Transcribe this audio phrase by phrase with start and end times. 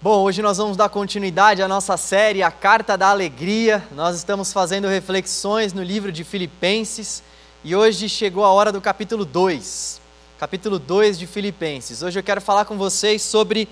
[0.00, 3.84] Bom, hoje nós vamos dar continuidade à nossa série A Carta da Alegria.
[3.96, 7.20] Nós estamos fazendo reflexões no livro de Filipenses
[7.64, 10.00] e hoje chegou a hora do capítulo 2.
[10.38, 12.00] Capítulo 2 de Filipenses.
[12.00, 13.68] Hoje eu quero falar com vocês sobre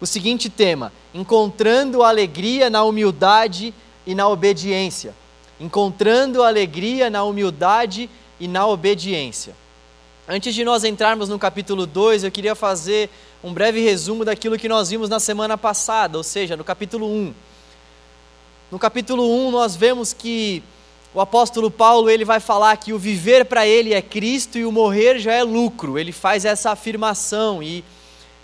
[0.00, 3.74] o seguinte tema: encontrando alegria na humildade
[4.06, 5.12] e na obediência.
[5.58, 8.08] Encontrando alegria na humildade
[8.38, 9.52] e na obediência.
[10.28, 13.08] Antes de nós entrarmos no capítulo 2, eu queria fazer
[13.46, 17.32] um breve resumo daquilo que nós vimos na semana passada, ou seja, no capítulo 1.
[18.72, 20.64] No capítulo 1 nós vemos que
[21.14, 24.72] o apóstolo Paulo ele vai falar que o viver para ele é Cristo e o
[24.72, 25.96] morrer já é lucro.
[25.96, 27.84] Ele faz essa afirmação e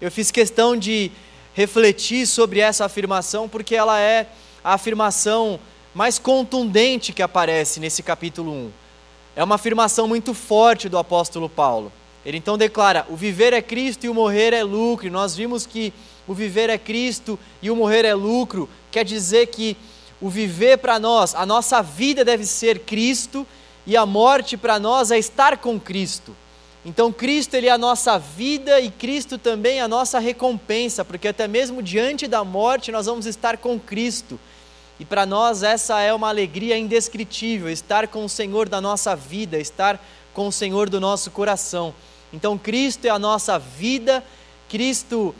[0.00, 1.10] eu fiz questão de
[1.52, 4.28] refletir sobre essa afirmação porque ela é
[4.62, 5.58] a afirmação
[5.92, 8.70] mais contundente que aparece nesse capítulo 1.
[9.34, 11.90] É uma afirmação muito forte do apóstolo Paulo.
[12.24, 15.06] Ele então declara: o viver é Cristo e o morrer é lucro.
[15.06, 15.92] E nós vimos que
[16.26, 19.76] o viver é Cristo e o morrer é lucro, quer dizer que
[20.20, 23.46] o viver para nós, a nossa vida deve ser Cristo
[23.84, 26.34] e a morte para nós é estar com Cristo.
[26.84, 31.28] Então Cristo ele é a nossa vida e Cristo também é a nossa recompensa, porque
[31.28, 34.38] até mesmo diante da morte nós vamos estar com Cristo.
[34.98, 39.58] E para nós essa é uma alegria indescritível, estar com o Senhor da nossa vida,
[39.58, 40.00] estar
[40.32, 41.92] com o Senhor do nosso coração.
[42.32, 44.24] Então, Cristo é a nossa vida,
[44.68, 45.34] Cristo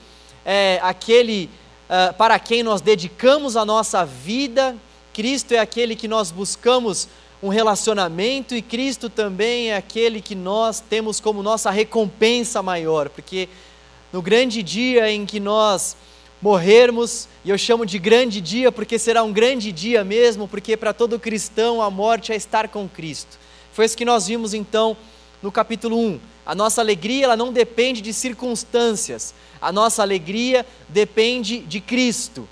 [0.45, 1.49] é aquele
[1.89, 4.77] uh, para quem nós dedicamos a nossa vida,
[5.13, 7.09] Cristo é aquele que nós buscamos
[7.43, 13.49] um relacionamento e Cristo também é aquele que nós temos como nossa recompensa maior, porque
[14.13, 15.97] no grande dia em que nós
[16.41, 20.93] morrermos, e eu chamo de grande dia porque será um grande dia mesmo, porque para
[20.93, 23.39] todo cristão a morte é estar com Cristo.
[23.73, 24.97] Foi isso que nós vimos então
[25.43, 26.32] no capítulo 1.
[26.45, 29.33] A nossa alegria ela não depende de circunstâncias.
[29.61, 32.49] A nossa alegria depende de Cristo.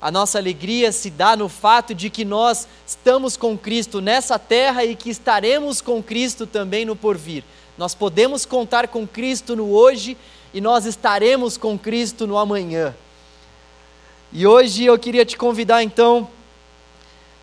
[0.00, 4.84] A nossa alegria se dá no fato de que nós estamos com Cristo nessa terra
[4.84, 7.42] e que estaremos com Cristo também no porvir.
[7.76, 10.16] Nós podemos contar com Cristo no hoje
[10.54, 12.94] e nós estaremos com Cristo no amanhã.
[14.32, 16.28] E hoje eu queria te convidar então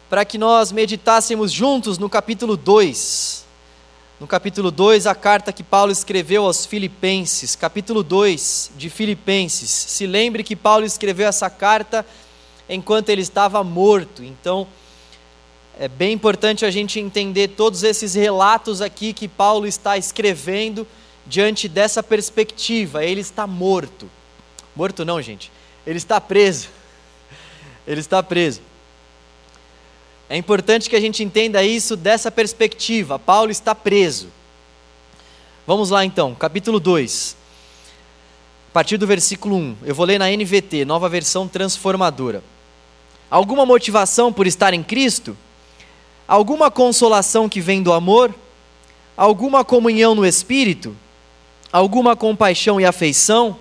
[0.09, 3.42] para que nós meditássemos juntos no capítulo 2
[4.23, 9.69] no capítulo 2, a carta que Paulo escreveu aos Filipenses, capítulo 2 de Filipenses.
[9.69, 12.05] Se lembre que Paulo escreveu essa carta
[12.69, 14.23] enquanto ele estava morto.
[14.23, 14.65] Então,
[15.77, 20.87] é bem importante a gente entender todos esses relatos aqui que Paulo está escrevendo
[21.27, 23.03] diante dessa perspectiva.
[23.03, 24.09] Ele está morto.
[24.73, 25.51] Morto não, gente.
[25.85, 26.69] Ele está preso.
[27.85, 28.61] Ele está preso.
[30.29, 33.19] É importante que a gente entenda isso dessa perspectiva.
[33.19, 34.27] Paulo está preso.
[35.67, 37.35] Vamos lá então, capítulo 2.
[38.69, 39.77] A partir do versículo 1.
[39.85, 42.43] Eu vou ler na NVT, nova versão transformadora.
[43.29, 45.37] Alguma motivação por estar em Cristo?
[46.27, 48.33] Alguma consolação que vem do amor?
[49.15, 50.95] Alguma comunhão no Espírito?
[51.71, 53.57] Alguma compaixão e afeição?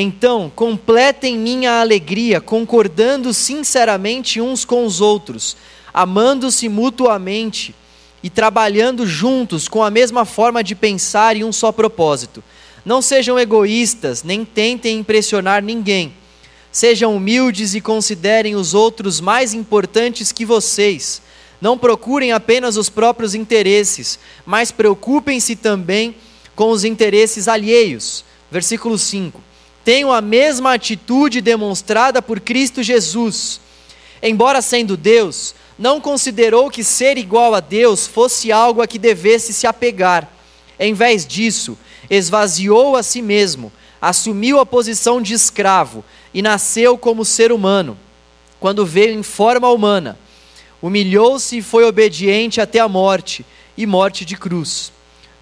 [0.00, 5.56] Então, completem minha alegria, concordando sinceramente uns com os outros
[5.92, 7.74] amando-se mutuamente
[8.22, 12.42] e trabalhando juntos com a mesma forma de pensar e um só propósito.
[12.84, 16.14] Não sejam egoístas, nem tentem impressionar ninguém.
[16.70, 21.20] Sejam humildes e considerem os outros mais importantes que vocês.
[21.60, 26.14] Não procurem apenas os próprios interesses, mas preocupem-se também
[26.54, 28.24] com os interesses alheios.
[28.50, 29.47] Versículo 5.
[29.88, 33.58] Tenham a mesma atitude demonstrada por Cristo Jesus.
[34.22, 39.50] Embora sendo Deus, não considerou que ser igual a Deus fosse algo a que devesse
[39.54, 40.30] se apegar.
[40.78, 41.78] Em vez disso,
[42.10, 46.04] esvaziou a si mesmo, assumiu a posição de escravo
[46.34, 47.96] e nasceu como ser humano.
[48.60, 50.18] Quando veio em forma humana,
[50.82, 53.42] humilhou-se e foi obediente até a morte
[53.74, 54.92] e morte de cruz.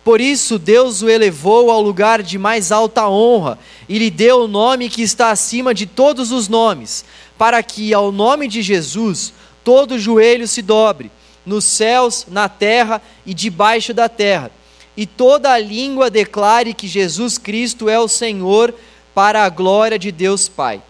[0.07, 3.59] Por isso, Deus o elevou ao lugar de mais alta honra
[3.89, 7.05] e lhe deu o nome que está acima de todos os nomes,
[7.37, 9.33] para que, ao nome de Jesus,
[9.65, 11.11] todo joelho se dobre,
[11.45, 14.53] nos céus, na terra e debaixo da terra,
[14.97, 18.73] e toda a língua declare que Jesus Cristo é o Senhor,
[19.13, 20.81] para a glória de Deus Pai.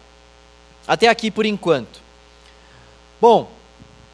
[0.86, 2.02] Até aqui por enquanto.
[3.18, 3.50] Bom,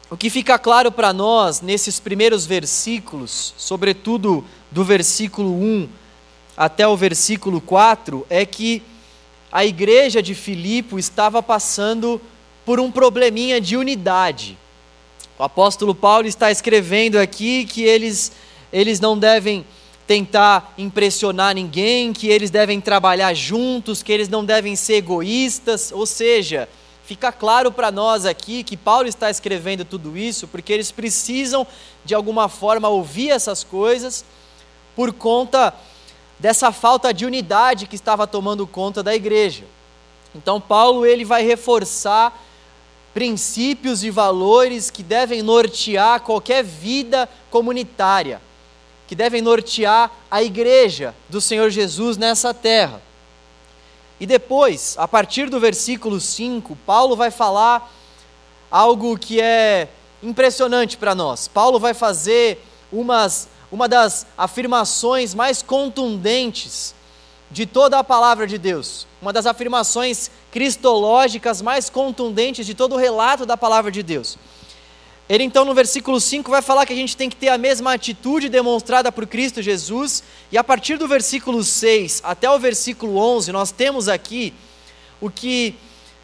[0.09, 5.87] o que fica claro para nós nesses primeiros versículos, sobretudo do versículo 1
[6.57, 8.81] até o versículo 4, é que
[9.51, 12.19] a igreja de Filipe estava passando
[12.65, 14.57] por um probleminha de unidade.
[15.37, 18.31] O apóstolo Paulo está escrevendo aqui que eles,
[18.71, 19.65] eles não devem
[20.07, 26.05] tentar impressionar ninguém, que eles devem trabalhar juntos, que eles não devem ser egoístas, ou
[26.05, 26.67] seja,
[27.05, 31.65] fica claro para nós aqui que Paulo está escrevendo tudo isso porque eles precisam
[32.03, 34.25] de alguma forma ouvir essas coisas
[34.95, 35.73] por conta
[36.39, 39.63] dessa falta de unidade que estava tomando conta da igreja.
[40.35, 42.37] Então Paulo ele vai reforçar
[43.13, 48.41] princípios e valores que devem nortear qualquer vida comunitária
[49.13, 53.01] que devem nortear a igreja do Senhor Jesus nessa terra.
[54.19, 57.93] E depois, a partir do versículo 5, Paulo vai falar
[58.71, 59.87] algo que é
[60.21, 61.47] impressionante para nós.
[61.47, 66.93] Paulo vai fazer umas, uma das afirmações mais contundentes
[67.49, 72.99] de toda a palavra de Deus, uma das afirmações cristológicas mais contundentes de todo o
[72.99, 74.37] relato da palavra de Deus.
[75.27, 77.93] Ele então no versículo 5 vai falar que a gente tem que ter a mesma
[77.93, 83.51] atitude demonstrada por Cristo Jesus, e a partir do versículo 6 até o versículo 11,
[83.51, 84.53] nós temos aqui
[85.19, 85.75] o que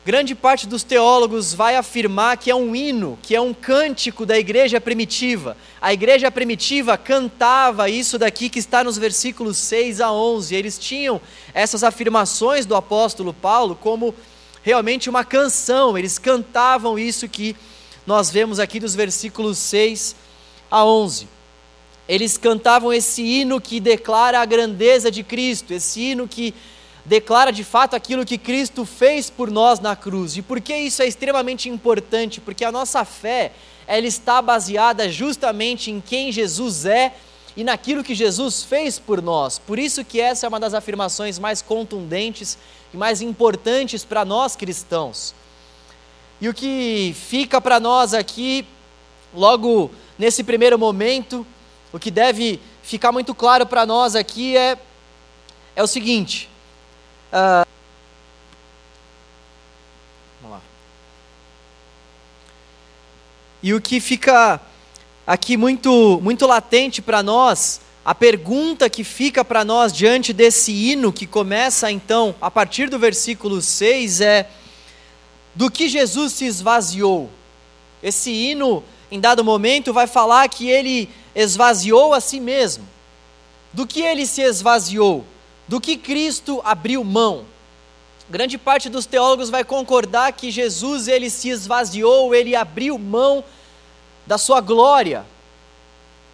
[0.05, 4.37] grande parte dos teólogos vai afirmar que é um hino, que é um cântico da
[4.37, 5.55] igreja primitiva.
[5.81, 10.55] A igreja primitiva cantava isso daqui que está nos versículos 6 a 11.
[10.55, 11.21] Eles tinham
[11.53, 14.15] essas afirmações do apóstolo Paulo como
[14.63, 17.55] realmente uma canção, eles cantavam isso que
[18.05, 20.15] nós vemos aqui dos versículos 6
[20.69, 21.27] a 11.
[22.07, 26.53] Eles cantavam esse hino que declara a grandeza de Cristo, esse hino que
[27.09, 30.37] declara de fato aquilo que Cristo fez por nós na cruz.
[30.37, 32.39] E por que isso é extremamente importante?
[32.39, 33.51] Porque a nossa fé,
[33.87, 37.15] ela está baseada justamente em quem Jesus é
[37.57, 39.57] e naquilo que Jesus fez por nós.
[39.57, 42.59] Por isso que essa é uma das afirmações mais contundentes
[42.93, 45.33] e mais importantes para nós cristãos.
[46.39, 48.67] E o que fica para nós aqui,
[49.33, 51.43] logo nesse primeiro momento,
[51.91, 54.77] o que deve ficar muito claro para nós aqui é,
[55.75, 56.47] é o seguinte.
[57.31, 57.65] Uh,
[60.41, 60.61] vamos lá.
[63.61, 64.59] E o que fica
[65.27, 71.13] aqui muito, muito latente para nós, a pergunta que fica para nós diante desse hino
[71.13, 74.49] que começa então a partir do versículo 6 é
[75.53, 77.29] do que Jesus se esvaziou.
[78.01, 82.87] Esse hino, em dado momento, vai falar que ele esvaziou a si mesmo.
[83.71, 85.25] Do que ele se esvaziou?
[85.69, 87.45] Do que Cristo abriu mão?
[88.27, 93.43] Grande parte dos teólogos vai concordar que Jesus ele se esvaziou, ele abriu mão
[94.25, 95.23] da sua glória.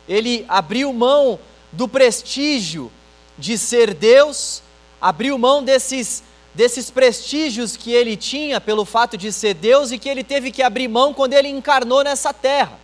[0.08, 1.38] Ele abriu mão
[1.70, 2.90] do prestígio
[3.38, 4.64] de ser Deus,
[5.02, 6.24] abriu mão desses
[6.54, 10.64] desses prestígios que ele tinha pelo fato de ser Deus e que ele teve que
[10.64, 12.80] abrir mão quando ele encarnou nessa terra.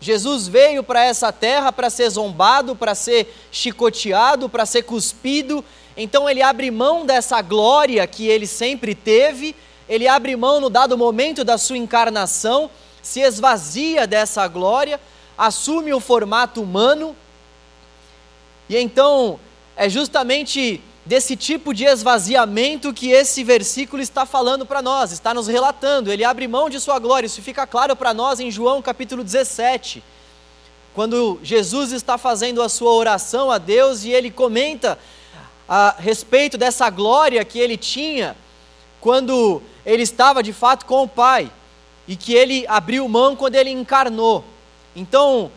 [0.00, 5.64] Jesus veio para essa terra para ser zombado, para ser chicoteado, para ser cuspido.
[5.96, 9.56] Então ele abre mão dessa glória que ele sempre teve,
[9.88, 12.70] ele abre mão no dado momento da sua encarnação,
[13.02, 15.00] se esvazia dessa glória,
[15.38, 17.16] assume o formato humano.
[18.68, 19.40] E então
[19.76, 25.46] é justamente desse tipo de esvaziamento que esse versículo está falando para nós, está nos
[25.46, 26.12] relatando.
[26.12, 30.02] Ele abre mão de sua glória, isso fica claro para nós em João capítulo 17,
[30.92, 34.98] quando Jesus está fazendo a sua oração a Deus e ele comenta
[35.68, 38.36] a respeito dessa glória que ele tinha
[39.00, 41.50] quando ele estava de fato com o Pai
[42.08, 44.44] e que ele abriu mão quando ele encarnou.
[44.94, 45.52] Então,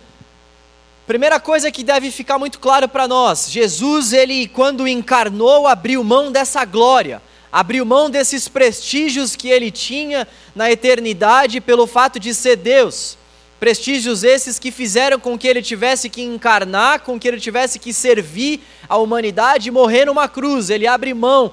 [1.10, 6.32] Primeira coisa que deve ficar muito claro para nós: Jesus, ele, quando encarnou, abriu mão
[6.32, 7.20] dessa glória,
[7.52, 13.18] abriu mão desses prestígios que ele tinha na eternidade pelo fato de ser Deus.
[13.60, 17.92] Prestígios esses que fizeram com que ele tivesse que encarnar, com que ele tivesse que
[17.92, 20.70] servir a humanidade e morrer numa cruz.
[20.70, 21.52] Ele abre mão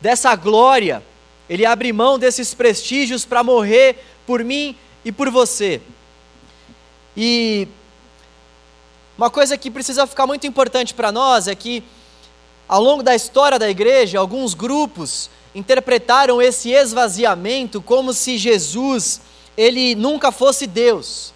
[0.00, 1.02] dessa glória,
[1.46, 5.78] ele abre mão desses prestígios para morrer por mim e por você.
[7.14, 7.68] E
[9.18, 11.82] uma coisa que precisa ficar muito importante para nós é que,
[12.68, 19.20] ao longo da história da igreja, alguns grupos interpretaram esse esvaziamento como se Jesus
[19.56, 21.34] ele nunca fosse Deus.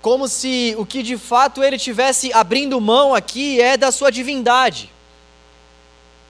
[0.00, 4.92] Como se o que de fato ele tivesse abrindo mão aqui é da sua divindade.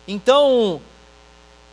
[0.09, 0.81] Então,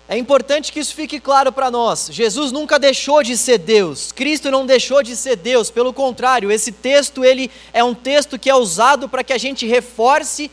[0.07, 2.10] é importante que isso fique claro para nós.
[2.12, 4.12] Jesus nunca deixou de ser Deus.
[4.12, 5.72] Cristo não deixou de ser Deus.
[5.72, 9.65] Pelo contrário, esse texto ele é um texto que é usado para que a gente
[9.65, 10.51] reforce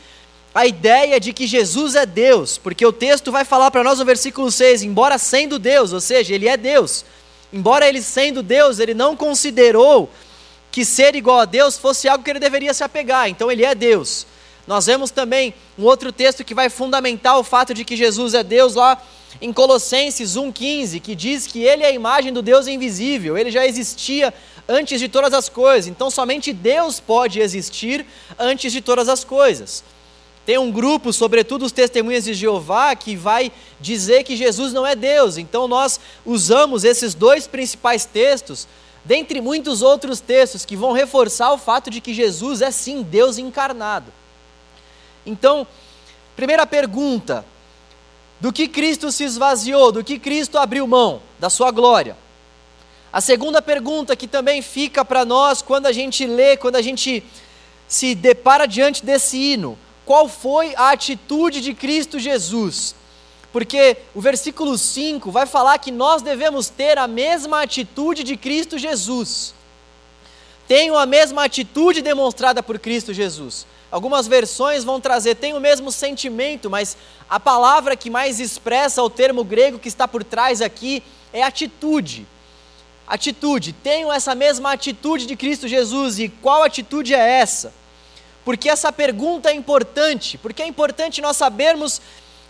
[0.53, 4.05] a ideia de que Jesus é Deus, porque o texto vai falar para nós no
[4.05, 7.05] versículo 6, embora sendo Deus, ou seja, ele é Deus.
[7.53, 10.09] Embora ele sendo Deus, ele não considerou
[10.71, 13.29] que ser igual a Deus fosse algo que ele deveria se apegar.
[13.29, 14.25] Então ele é Deus.
[14.71, 18.41] Nós vemos também um outro texto que vai fundamentar o fato de que Jesus é
[18.41, 18.97] Deus lá
[19.41, 23.67] em Colossenses 1,15, que diz que ele é a imagem do Deus invisível, ele já
[23.67, 24.33] existia
[24.69, 28.05] antes de todas as coisas, então somente Deus pode existir
[28.39, 29.83] antes de todas as coisas.
[30.45, 34.95] Tem um grupo, sobretudo os testemunhas de Jeová, que vai dizer que Jesus não é
[34.95, 38.69] Deus, então nós usamos esses dois principais textos,
[39.03, 43.37] dentre muitos outros textos, que vão reforçar o fato de que Jesus é sim Deus
[43.37, 44.13] encarnado.
[45.25, 45.65] Então,
[46.35, 47.45] primeira pergunta:
[48.39, 52.17] do que Cristo se esvaziou, do que Cristo abriu mão, da sua glória.
[53.13, 57.23] A segunda pergunta que também fica para nós quando a gente lê, quando a gente
[57.87, 62.95] se depara diante desse hino, qual foi a atitude de Cristo Jesus?
[63.51, 68.77] Porque o versículo 5 vai falar que nós devemos ter a mesma atitude de Cristo
[68.77, 69.53] Jesus.
[70.67, 73.67] Tenho a mesma atitude demonstrada por Cristo Jesus.
[73.91, 76.95] Algumas versões vão trazer, tem o mesmo sentimento, mas
[77.29, 82.25] a palavra que mais expressa o termo grego que está por trás aqui é atitude.
[83.05, 87.73] Atitude, tenho essa mesma atitude de Cristo Jesus, e qual atitude é essa?
[88.45, 92.01] Porque essa pergunta é importante, porque é importante nós sabermos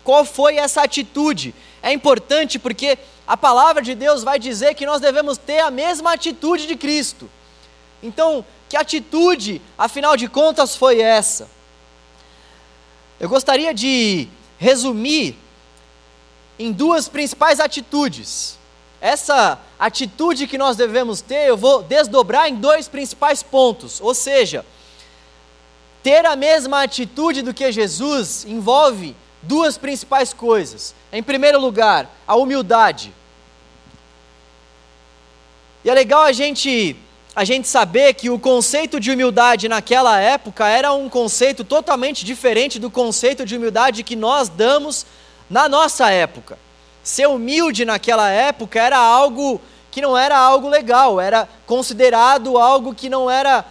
[0.03, 1.55] qual foi essa atitude.
[1.81, 6.13] É importante porque a palavra de Deus vai dizer que nós devemos ter a mesma
[6.13, 7.29] atitude de Cristo.
[8.03, 11.49] Então, que atitude, afinal de contas, foi essa?
[13.19, 15.35] Eu gostaria de resumir
[16.57, 18.57] em duas principais atitudes.
[19.01, 23.99] Essa atitude que nós devemos ter, eu vou desdobrar em dois principais pontos.
[23.99, 24.65] Ou seja,
[26.01, 30.95] ter a mesma atitude do que Jesus envolve duas principais coisas.
[31.11, 33.13] Em primeiro lugar, a humildade.
[35.83, 36.95] E é legal a gente
[37.33, 42.77] a gente saber que o conceito de humildade naquela época era um conceito totalmente diferente
[42.77, 45.05] do conceito de humildade que nós damos
[45.49, 46.57] na nossa época.
[47.01, 53.09] Ser humilde naquela época era algo que não era algo legal, era considerado algo que
[53.09, 53.65] não era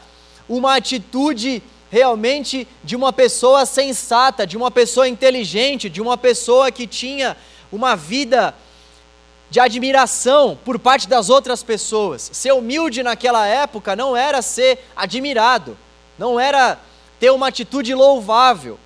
[0.49, 6.87] uma atitude realmente de uma pessoa sensata, de uma pessoa inteligente, de uma pessoa que
[6.87, 7.37] tinha
[7.71, 8.55] uma vida
[9.50, 12.30] de admiração por parte das outras pessoas.
[12.33, 15.76] Ser humilde naquela época não era ser admirado,
[16.16, 16.78] não era
[17.19, 18.78] ter uma atitude louvável.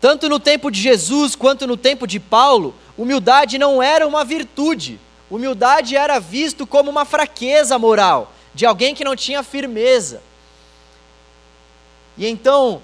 [0.00, 4.98] Tanto no tempo de Jesus quanto no tempo de Paulo, humildade não era uma virtude.
[5.30, 10.22] Humildade era visto como uma fraqueza moral, de alguém que não tinha firmeza.
[12.16, 12.82] E então,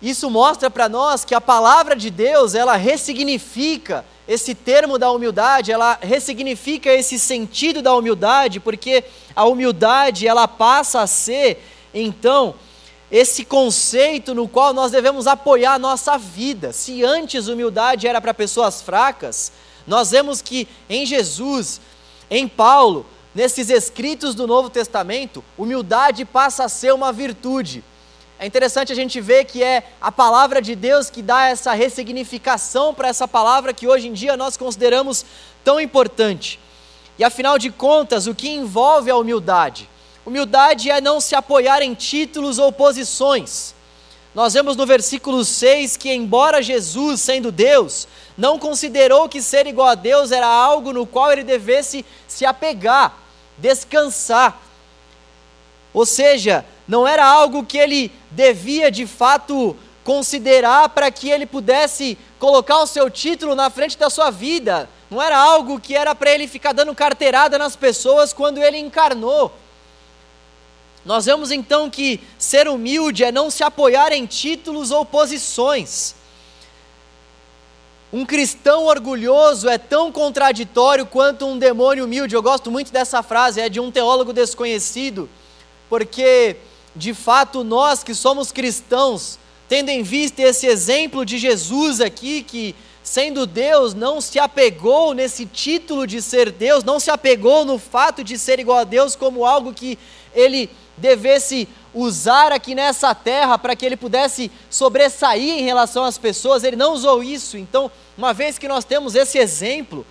[0.00, 5.72] isso mostra para nós que a palavra de Deus, ela ressignifica esse termo da humildade,
[5.72, 9.02] ela ressignifica esse sentido da humildade, porque
[9.34, 12.54] a humildade, ela passa a ser, então,
[13.10, 16.74] esse conceito no qual nós devemos apoiar a nossa vida.
[16.74, 19.50] Se antes humildade era para pessoas fracas,
[19.86, 21.80] nós vemos que em Jesus,
[22.30, 27.82] em Paulo, nesses escritos do Novo Testamento, humildade passa a ser uma virtude.
[28.38, 32.94] É interessante a gente ver que é a palavra de Deus que dá essa ressignificação
[32.94, 35.24] para essa palavra que hoje em dia nós consideramos
[35.64, 36.60] tão importante.
[37.18, 39.90] E afinal de contas, o que envolve a humildade?
[40.24, 43.74] Humildade é não se apoiar em títulos ou posições.
[44.32, 49.88] Nós vemos no versículo 6 que, embora Jesus, sendo Deus, não considerou que ser igual
[49.88, 53.18] a Deus era algo no qual ele devesse se apegar,
[53.56, 54.62] descansar.
[55.92, 62.16] Ou seja, não era algo que ele devia de fato considerar para que ele pudesse
[62.38, 64.88] colocar o seu título na frente da sua vida.
[65.10, 69.52] Não era algo que era para ele ficar dando carteirada nas pessoas quando ele encarnou.
[71.04, 76.14] Nós vemos então que ser humilde é não se apoiar em títulos ou posições.
[78.10, 82.34] Um cristão orgulhoso é tão contraditório quanto um demônio humilde.
[82.34, 85.28] Eu gosto muito dessa frase, é de um teólogo desconhecido,
[85.90, 86.56] porque
[86.94, 92.74] de fato, nós que somos cristãos, tendo em vista esse exemplo de Jesus aqui, que
[93.02, 98.22] sendo Deus, não se apegou nesse título de ser Deus, não se apegou no fato
[98.22, 99.98] de ser igual a Deus como algo que
[100.34, 106.64] ele devesse usar aqui nessa terra para que ele pudesse sobressair em relação às pessoas,
[106.64, 107.56] ele não usou isso.
[107.56, 110.04] Então, uma vez que nós temos esse exemplo,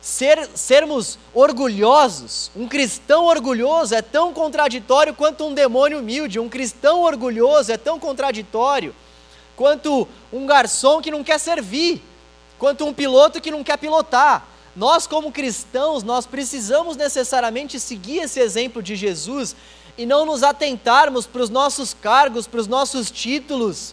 [0.00, 6.38] Ser, sermos orgulhosos, um cristão orgulhoso é tão contraditório quanto um demônio humilde.
[6.38, 8.94] Um cristão orgulhoso é tão contraditório
[9.56, 12.00] quanto um garçom que não quer servir,
[12.58, 14.46] quanto um piloto que não quer pilotar.
[14.76, 19.56] Nós, como cristãos, nós precisamos necessariamente seguir esse exemplo de Jesus
[19.98, 23.92] e não nos atentarmos para os nossos cargos, para os nossos títulos,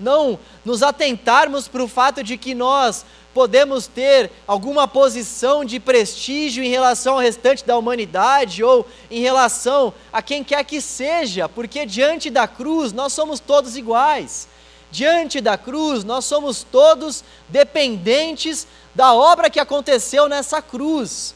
[0.00, 6.62] não nos atentarmos para o fato de que nós podemos ter alguma posição de prestígio
[6.62, 11.86] em relação ao restante da humanidade ou em relação a quem quer que seja, porque
[11.86, 14.48] diante da cruz nós somos todos iguais.
[14.90, 21.34] Diante da cruz nós somos todos dependentes da obra que aconteceu nessa cruz.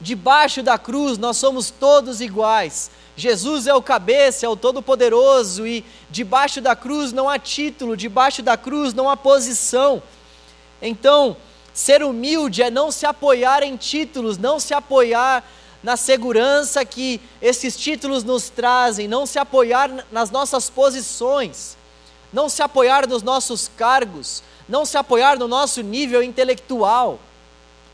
[0.00, 2.90] Debaixo da cruz nós somos todos iguais.
[3.18, 8.42] Jesus é o cabeça, é o todo-poderoso e debaixo da cruz não há título, debaixo
[8.42, 10.00] da cruz não há posição.
[10.80, 11.36] Então,
[11.72, 15.44] ser humilde é não se apoiar em títulos, não se apoiar
[15.82, 21.76] na segurança que esses títulos nos trazem, não se apoiar nas nossas posições,
[22.32, 27.18] não se apoiar nos nossos cargos, não se apoiar no nosso nível intelectual,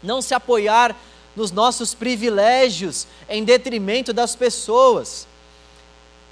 [0.02, 0.96] não se apoiar
[1.36, 5.26] nos nossos privilégios em detrimento das pessoas.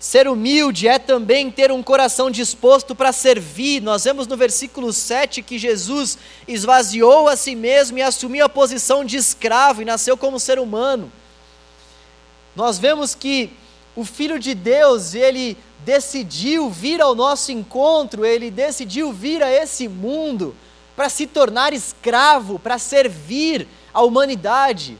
[0.02, 3.80] Ser humilde é também ter um coração disposto para servir.
[3.80, 6.18] Nós vemos no versículo 7 que Jesus
[6.48, 11.12] esvaziou a si mesmo e assumiu a posição de escravo e nasceu como ser humano.
[12.56, 13.52] Nós vemos que
[13.94, 19.86] o Filho de Deus, ele decidiu vir ao nosso encontro, ele decidiu vir a esse
[19.86, 20.52] mundo
[20.96, 24.98] para se tornar escravo, para servir a humanidade.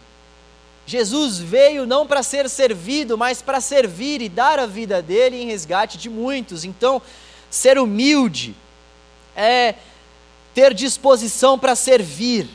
[0.87, 5.47] Jesus veio não para ser servido, mas para servir e dar a vida dele em
[5.47, 6.65] resgate de muitos.
[6.65, 7.01] Então,
[7.51, 8.55] ser humilde
[9.37, 9.77] é
[10.55, 12.49] ter disposição para servir.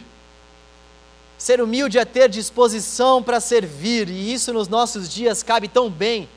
[1.38, 6.28] Ser humilde é ter disposição para servir, e isso nos nossos dias cabe tão bem.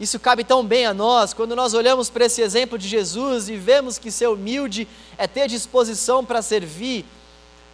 [0.00, 3.56] Isso cabe tão bem a nós, quando nós olhamos para esse exemplo de Jesus e
[3.56, 7.04] vemos que ser humilde é ter disposição para servir.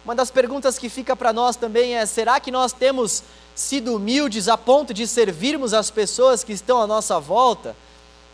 [0.05, 3.23] Uma das perguntas que fica para nós também é: será que nós temos
[3.55, 7.75] sido humildes a ponto de servirmos as pessoas que estão à nossa volta?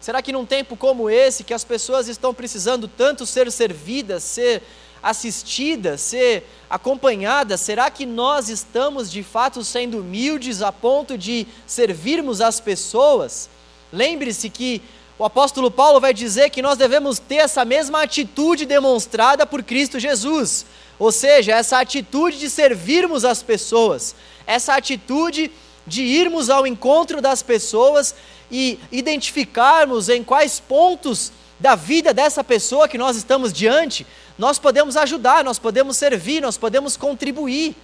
[0.02, 4.62] Será que num tempo como esse, que as pessoas estão precisando tanto ser servidas, ser
[5.02, 12.42] assistidas, ser acompanhadas, será que nós estamos de fato sendo humildes a ponto de servirmos
[12.42, 13.50] as pessoas?
[13.94, 14.82] Lembre-se que
[15.18, 20.00] o apóstolo Paulo vai dizer que nós devemos ter essa mesma atitude demonstrada por Cristo
[20.00, 20.66] Jesus,
[21.02, 24.14] ou seja, essa atitude de servirmos as pessoas,
[24.46, 25.50] essa atitude
[25.88, 28.14] de irmos ao encontro das pessoas
[28.52, 34.06] e identificarmos em quais pontos da vida dessa pessoa que nós estamos diante,
[34.38, 37.76] nós podemos ajudar, nós podemos servir, nós podemos contribuir.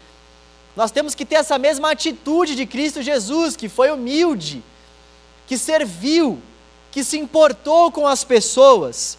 [0.75, 4.63] Nós temos que ter essa mesma atitude de Cristo Jesus, que foi humilde,
[5.47, 6.39] que serviu,
[6.91, 9.17] que se importou com as pessoas,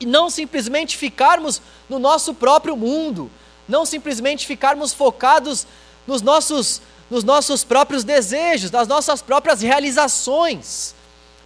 [0.00, 3.30] e não simplesmente ficarmos no nosso próprio mundo,
[3.68, 5.66] não simplesmente ficarmos focados
[6.06, 10.94] nos nossos, nos nossos próprios desejos, nas nossas próprias realizações,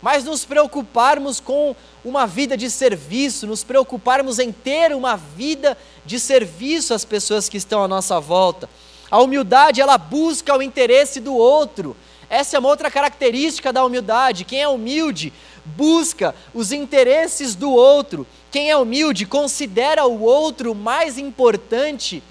[0.00, 6.20] mas nos preocuparmos com uma vida de serviço, nos preocuparmos em ter uma vida de
[6.20, 8.68] serviço às pessoas que estão à nossa volta.
[9.10, 11.96] A humildade, ela busca o interesse do outro.
[12.28, 14.44] Essa é uma outra característica da humildade.
[14.44, 15.32] Quem é humilde
[15.64, 18.26] busca os interesses do outro.
[18.50, 22.22] Quem é humilde considera o outro mais importante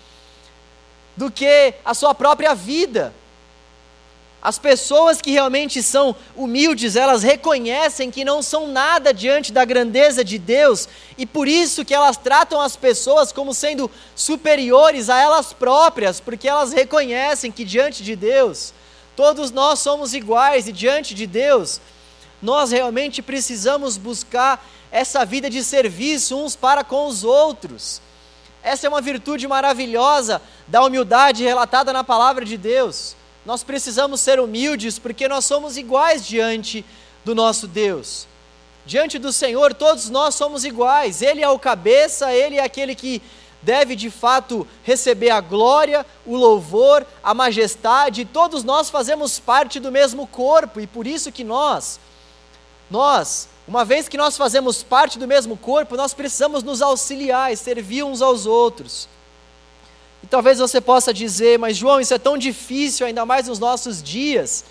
[1.16, 3.14] do que a sua própria vida.
[4.44, 10.22] As pessoas que realmente são humildes, elas reconhecem que não são nada diante da grandeza
[10.22, 15.54] de Deus, e por isso que elas tratam as pessoas como sendo superiores a elas
[15.54, 18.74] próprias, porque elas reconhecem que diante de Deus,
[19.16, 21.80] todos nós somos iguais e diante de Deus,
[22.42, 28.02] nós realmente precisamos buscar essa vida de serviço uns para com os outros.
[28.62, 33.16] Essa é uma virtude maravilhosa da humildade relatada na palavra de Deus.
[33.46, 36.86] Nós precisamos ser humildes porque nós somos iguais diante
[37.26, 38.28] do nosso Deus.
[38.86, 41.22] Diante do Senhor, todos nós somos iguais.
[41.22, 43.22] Ele é o cabeça, ele é aquele que
[43.64, 48.26] deve de fato receber a glória, o louvor, a majestade.
[48.26, 52.00] Todos nós fazemos parte do mesmo corpo e por isso que nós,
[52.92, 57.58] nós uma vez que nós fazemos parte do mesmo corpo, nós precisamos nos auxiliar e
[57.58, 59.08] servir uns aos outros.
[60.22, 64.04] E talvez você possa dizer, mas João, isso é tão difícil, ainda mais nos nossos
[64.04, 64.66] dias.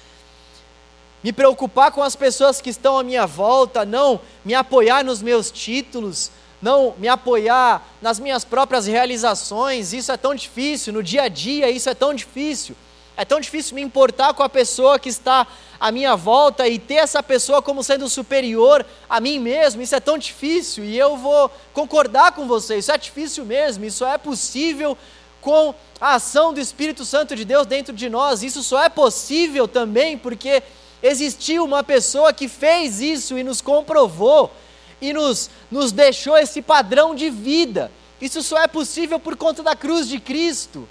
[1.23, 5.51] Me preocupar com as pessoas que estão à minha volta, não me apoiar nos meus
[5.51, 6.31] títulos,
[6.63, 11.69] não me apoiar nas minhas próprias realizações, isso é tão difícil, no dia a dia
[11.69, 12.75] isso é tão difícil.
[13.15, 15.47] É tão difícil me importar com a pessoa que está
[15.79, 19.83] à minha volta e ter essa pessoa como sendo superior a mim mesmo.
[19.83, 22.79] Isso é tão difícil e eu vou concordar com você.
[22.79, 23.85] Isso é difícil mesmo.
[23.85, 24.97] Isso é possível
[25.43, 28.43] com a ação do Espírito Santo de Deus dentro de nós.
[28.43, 30.63] Isso só é possível também porque
[31.03, 34.53] Existiu uma pessoa que fez isso e nos comprovou
[35.03, 37.91] e nos, nos deixou esse padrão de vida.
[38.21, 40.89] Isso só é possível por conta da cruz de Cristo.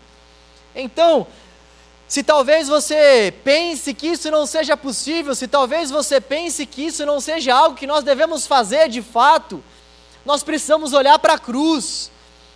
[0.75, 1.25] Então,
[2.09, 7.05] se talvez você pense que isso não seja possível, se talvez você pense que isso
[7.05, 9.63] não seja algo que nós devemos fazer de fato,
[10.25, 12.11] nós precisamos olhar para a cruz.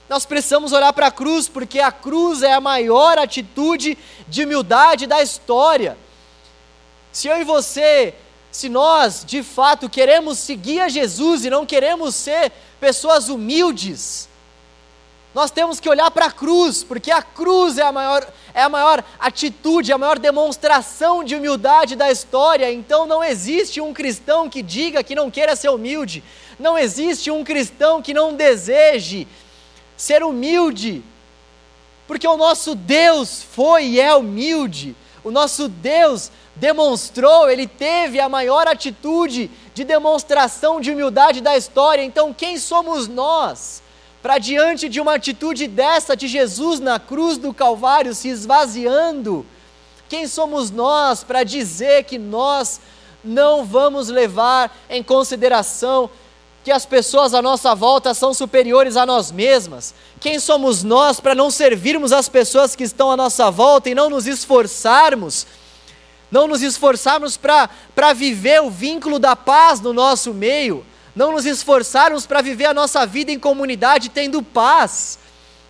[0.10, 5.08] Nós precisamos olhar para a cruz, porque a cruz é a maior atitude de humildade
[5.08, 5.98] da história.
[7.14, 8.14] Se eu e você,
[8.56, 14.30] se nós de fato queremos seguir a Jesus e não queremos ser pessoas humildes,
[15.34, 18.70] nós temos que olhar para a cruz, porque a cruz é a maior, é a
[18.70, 22.72] maior atitude, a maior demonstração de humildade da história.
[22.72, 26.24] Então não existe um cristão que diga que não queira ser humilde,
[26.58, 29.28] não existe um cristão que não deseje
[29.98, 31.04] ser humilde,
[32.08, 38.30] porque o nosso Deus foi e é humilde, o nosso Deus demonstrou, ele teve a
[38.30, 42.04] maior atitude de demonstração de humildade da história.
[42.04, 43.84] Então, quem somos nós
[44.22, 49.46] para diante de uma atitude dessa de Jesus na cruz do Calvário se esvaziando?
[50.08, 52.80] Quem somos nós para dizer que nós
[53.24, 56.10] não vamos levar em consideração
[56.64, 59.94] que as pessoas à nossa volta são superiores a nós mesmas?
[60.22, 64.10] Quem somos nós para não servirmos as pessoas que estão à nossa volta e não
[64.10, 65.46] nos esforçarmos?
[66.36, 72.26] Não nos esforçarmos para viver o vínculo da paz no nosso meio, não nos esforçarmos
[72.26, 75.18] para viver a nossa vida em comunidade tendo paz,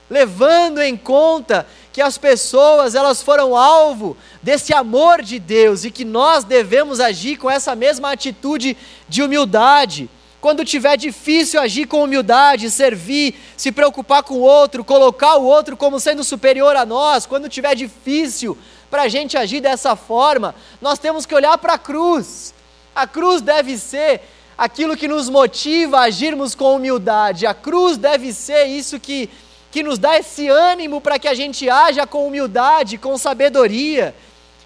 [0.10, 6.04] levando em conta que as pessoas elas foram alvo desse amor de Deus e que
[6.04, 8.76] nós devemos agir com essa mesma atitude
[9.08, 10.10] de humildade.
[10.42, 15.78] Quando tiver difícil agir com humildade, servir, se preocupar com o outro, colocar o outro
[15.78, 18.58] como sendo superior a nós, quando tiver difícil
[18.90, 22.54] para a gente agir dessa forma, nós temos que olhar para a cruz.
[22.96, 24.22] A cruz deve ser
[24.58, 27.46] aquilo que nos motiva a agirmos com humildade.
[27.46, 29.30] A cruz deve ser isso que,
[29.72, 34.16] que nos dá esse ânimo para que a gente haja com humildade, com sabedoria.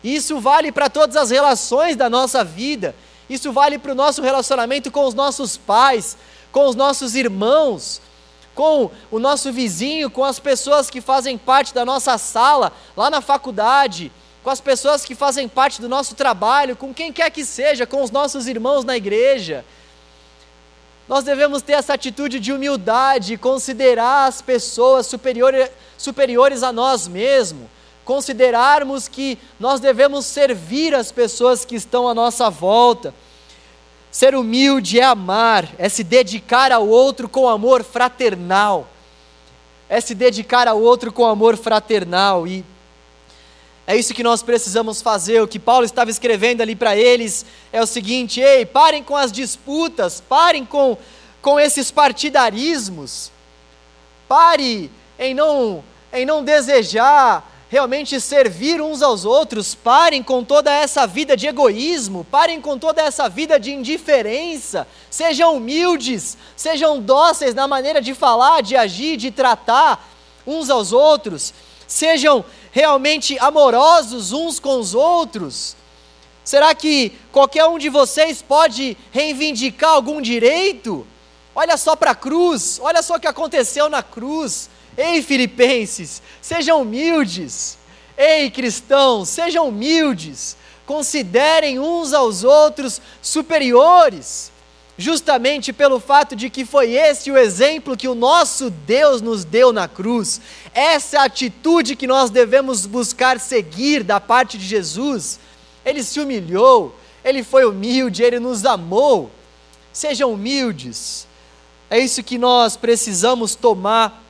[0.03, 2.95] Isso vale para todas as relações da nossa vida.
[3.29, 6.17] Isso vale para o nosso relacionamento com os nossos pais,
[6.51, 8.01] com os nossos irmãos,
[8.59, 13.21] com o nosso vizinho, com as pessoas que fazem parte da nossa sala, lá na
[13.21, 14.11] faculdade,
[14.43, 18.03] com as pessoas que fazem parte do nosso trabalho, com quem quer que seja, com
[18.03, 19.63] os nossos irmãos na igreja.
[21.07, 25.53] Nós devemos ter essa atitude de humildade, considerar as pessoas superior,
[25.97, 27.65] superiores a nós mesmos,
[28.03, 33.13] considerarmos que nós devemos servir as pessoas que estão à nossa volta
[34.11, 38.87] Ser humilde é amar, é se dedicar ao outro com amor fraternal.
[39.87, 42.47] É se dedicar ao outro com amor fraternal.
[42.47, 42.65] E
[43.85, 45.41] é isso que nós precisamos fazer.
[45.41, 49.31] O que Paulo estava escrevendo ali para eles é o seguinte: ei, parem com as
[49.31, 50.97] disputas, parem com,
[51.41, 53.31] com esses partidarismos,
[54.27, 61.05] pare em não, em não desejar realmente servir uns aos outros, parem com toda essa
[61.05, 67.67] vida de egoísmo, parem com toda essa vida de indiferença, sejam humildes, sejam dóceis na
[67.67, 70.03] maneira de falar, de agir, de tratar
[70.47, 71.53] uns aos outros,
[71.87, 75.75] sejam realmente amorosos uns com os outros.
[76.43, 81.05] Será que qualquer um de vocês pode reivindicar algum direito?
[81.53, 86.81] Olha só para a cruz, olha só o que aconteceu na cruz Ei, filipenses, sejam
[86.81, 87.77] humildes.
[88.17, 90.57] Ei, cristãos, sejam humildes.
[90.85, 94.51] Considerem uns aos outros superiores,
[94.97, 99.71] justamente pelo fato de que foi esse o exemplo que o nosso Deus nos deu
[99.71, 100.41] na cruz.
[100.73, 105.39] Essa é atitude que nós devemos buscar seguir da parte de Jesus.
[105.85, 109.31] Ele se humilhou, ele foi humilde, ele nos amou.
[109.93, 111.25] Sejam humildes.
[111.89, 114.25] É isso que nós precisamos tomar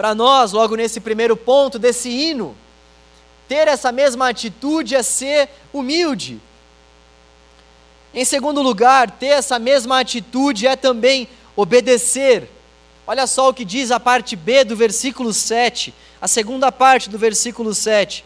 [0.00, 2.56] para nós, logo nesse primeiro ponto desse hino,
[3.46, 6.40] ter essa mesma atitude é ser humilde.
[8.14, 12.48] Em segundo lugar, ter essa mesma atitude é também obedecer.
[13.06, 17.18] Olha só o que diz a parte B do versículo 7, a segunda parte do
[17.18, 18.24] versículo 7.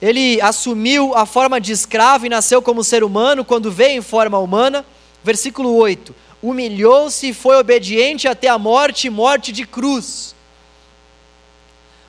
[0.00, 4.38] Ele assumiu a forma de escravo e nasceu como ser humano quando veio em forma
[4.38, 4.82] humana.
[5.22, 6.14] Versículo 8:
[6.48, 10.32] humilhou-se e foi obediente até a morte morte de cruz.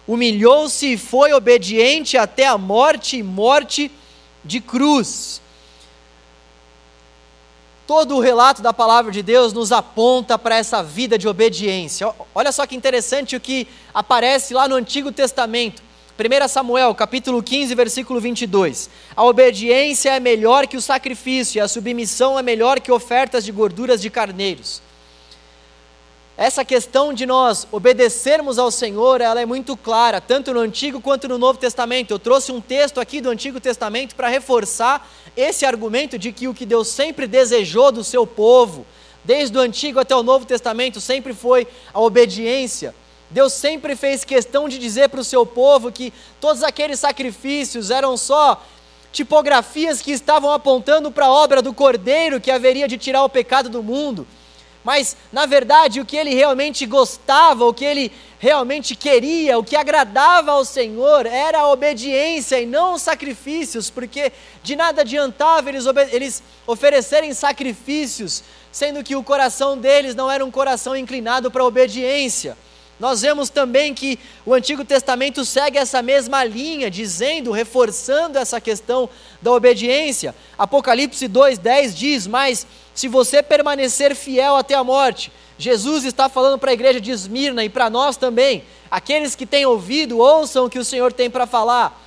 [0.08, 3.92] Humilhou-se e foi obediente até a morte morte
[4.46, 5.42] de cruz.
[7.88, 12.14] Todo o relato da palavra de Deus nos aponta para essa vida de obediência.
[12.36, 15.82] Olha só que interessante o que aparece lá no Antigo Testamento.
[16.18, 18.90] 1 Samuel, capítulo 15, versículo 22.
[19.16, 23.52] A obediência é melhor que o sacrifício, e a submissão é melhor que ofertas de
[23.52, 24.82] gorduras de carneiros.
[26.36, 31.28] Essa questão de nós obedecermos ao Senhor, ela é muito clara, tanto no Antigo quanto
[31.28, 32.10] no Novo Testamento.
[32.10, 36.54] Eu trouxe um texto aqui do Antigo Testamento para reforçar esse argumento de que o
[36.54, 38.88] que Deus sempre desejou do seu povo,
[39.24, 42.96] desde o Antigo até o Novo Testamento, sempre foi a obediência.
[43.30, 48.16] Deus sempre fez questão de dizer para o seu povo que todos aqueles sacrifícios eram
[48.16, 48.64] só
[49.12, 53.70] tipografias que estavam apontando para a obra do Cordeiro que haveria de tirar o pecado
[53.70, 54.28] do mundo.
[54.84, 58.10] Mas, na verdade, o que ele realmente gostava, o que ele
[58.40, 64.32] realmente queria, o que agradava ao Senhor era a obediência e não os sacrifícios, porque
[64.64, 70.52] de nada adiantava eles, eles oferecerem sacrifícios, sendo que o coração deles não era um
[70.52, 72.58] coração inclinado para a obediência.
[73.00, 79.08] Nós vemos também que o Antigo Testamento segue essa mesma linha, dizendo, reforçando essa questão
[79.42, 80.34] da obediência.
[80.58, 86.72] Apocalipse 2:10 diz: "Mas se você permanecer fiel até a morte", Jesus está falando para
[86.72, 88.64] a igreja de Esmirna e para nós também.
[88.90, 92.04] Aqueles que têm ouvido, ouçam o que o Senhor tem para falar.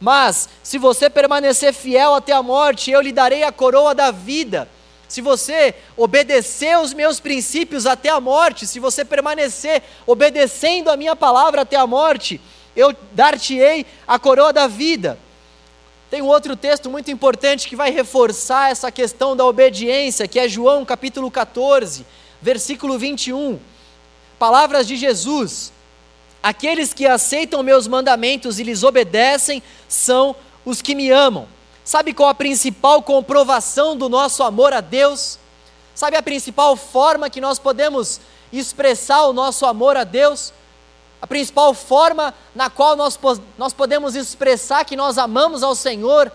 [0.00, 4.68] Mas se você permanecer fiel até a morte, eu lhe darei a coroa da vida
[5.10, 11.16] se você obedecer os meus princípios até a morte, se você permanecer obedecendo a minha
[11.16, 12.40] palavra até a morte,
[12.76, 15.18] eu dar-te-ei a coroa da vida.
[16.08, 20.48] Tem um outro texto muito importante que vai reforçar essa questão da obediência, que é
[20.48, 22.06] João capítulo 14,
[22.40, 23.58] versículo 21.
[24.38, 25.72] Palavras de Jesus:
[26.40, 31.48] Aqueles que aceitam meus mandamentos e lhes obedecem são os que me amam.
[31.84, 35.38] Sabe qual a principal comprovação do nosso amor a Deus?
[35.94, 38.20] Sabe a principal forma que nós podemos
[38.52, 40.52] expressar o nosso amor a Deus?
[41.20, 43.18] A principal forma na qual nós,
[43.58, 46.32] nós podemos expressar que nós amamos ao Senhor?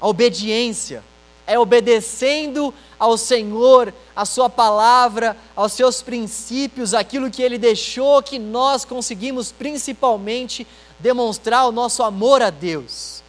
[0.00, 1.02] A obediência.
[1.46, 8.38] É obedecendo ao Senhor, a Sua palavra, aos seus princípios, aquilo que Ele deixou, que
[8.38, 10.66] nós conseguimos principalmente
[10.98, 13.22] demonstrar o nosso amor a Deus.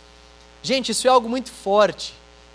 [0.64, 2.14] Gente, isso é algo muito forte.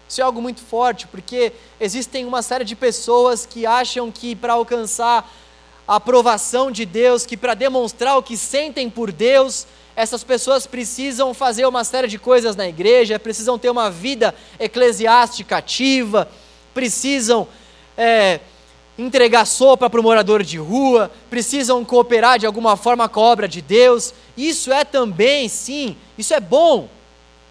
[0.09, 4.53] Isso é algo muito forte, porque existem uma série de pessoas que acham que para
[4.53, 5.29] alcançar
[5.87, 9.67] a aprovação de Deus, que para demonstrar o que sentem por Deus,
[9.97, 15.57] essas pessoas precisam fazer uma série de coisas na igreja, precisam ter uma vida eclesiástica
[15.57, 16.29] ativa,
[16.73, 17.49] precisam
[17.97, 18.41] é,
[18.99, 23.49] entregar sopa para o morador de rua, precisam cooperar de alguma forma com a obra
[23.49, 24.15] de Deus.
[24.37, 26.89] Isso é também, sim, isso é bom,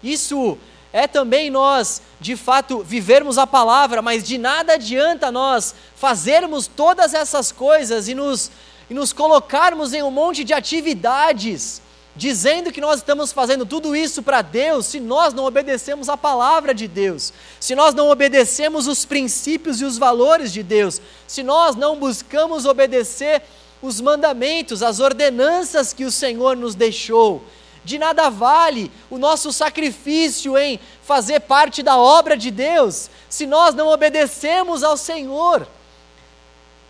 [0.02, 0.58] isso
[0.92, 7.12] é também nós, de fato, vivermos a palavra, mas de nada adianta nós fazermos todas
[7.12, 8.50] essas coisas e nos,
[8.88, 11.82] e nos colocarmos em um monte de atividades,
[12.14, 16.72] dizendo que nós estamos fazendo tudo isso para Deus, se nós não obedecemos a palavra
[16.72, 17.30] de Deus,
[17.60, 22.64] se nós não obedecemos os princípios e os valores de Deus, se nós não buscamos
[22.64, 23.42] obedecer
[23.82, 27.44] os mandamentos, as ordenanças que o Senhor nos deixou
[27.86, 33.76] de nada vale o nosso sacrifício em fazer parte da obra de Deus, se nós
[33.76, 35.68] não obedecemos ao Senhor.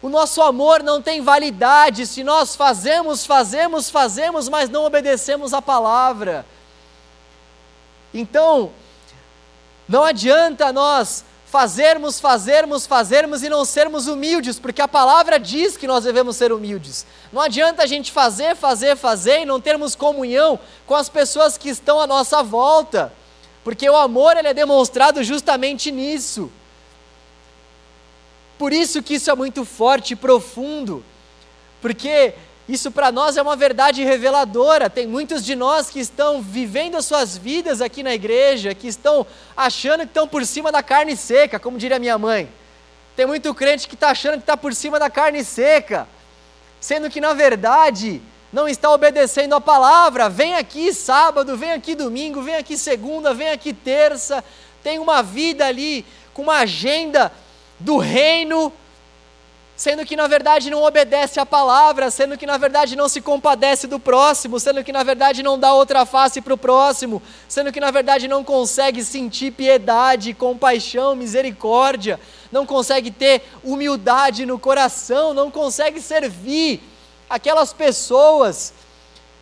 [0.00, 5.60] O nosso amor não tem validade se nós fazemos, fazemos, fazemos, mas não obedecemos a
[5.60, 6.46] palavra.
[8.14, 8.72] Então,
[9.86, 15.86] não adianta nós fazermos, fazermos, fazermos e não sermos humildes, porque a palavra diz que
[15.86, 17.06] nós devemos ser humildes.
[17.32, 21.70] Não adianta a gente fazer, fazer, fazer e não termos comunhão com as pessoas que
[21.70, 23.10] estão à nossa volta,
[23.64, 26.52] porque o amor ele é demonstrado justamente nisso.
[28.58, 31.02] Por isso que isso é muito forte e profundo,
[31.80, 32.34] porque
[32.68, 34.90] isso para nós é uma verdade reveladora.
[34.90, 39.24] Tem muitos de nós que estão vivendo as suas vidas aqui na igreja, que estão
[39.56, 42.48] achando que estão por cima da carne seca, como diria minha mãe.
[43.14, 46.08] Tem muito crente que está achando que está por cima da carne seca,
[46.80, 48.20] sendo que na verdade
[48.52, 50.28] não está obedecendo a palavra.
[50.28, 54.42] Vem aqui sábado, vem aqui domingo, vem aqui segunda, vem aqui terça,
[54.82, 57.32] tem uma vida ali com uma agenda
[57.78, 58.72] do reino
[59.76, 63.86] sendo que na verdade não obedece à palavra, sendo que na verdade não se compadece
[63.86, 67.78] do próximo, sendo que na verdade não dá outra face para o próximo, sendo que
[67.78, 72.18] na verdade não consegue sentir piedade, compaixão, misericórdia,
[72.50, 76.80] não consegue ter humildade no coração, não consegue servir
[77.28, 78.72] aquelas pessoas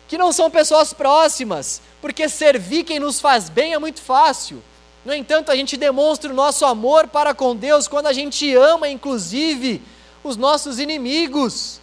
[0.07, 4.61] que não são pessoas próximas, porque servir quem nos faz bem é muito fácil.
[5.05, 8.89] No entanto, a gente demonstra o nosso amor para com Deus quando a gente ama,
[8.89, 9.81] inclusive,
[10.27, 11.79] os nossos inimigos.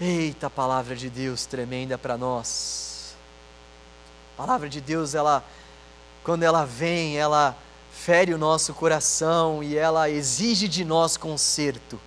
[0.00, 3.14] Eita, palavra de Deus tremenda para nós.
[4.34, 5.44] A palavra de Deus, ela,
[6.24, 7.56] quando ela vem, ela
[7.92, 12.00] fere o nosso coração e ela exige de nós conserto.